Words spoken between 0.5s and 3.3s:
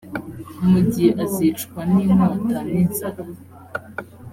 mugi azicwa n’inkota n’inzara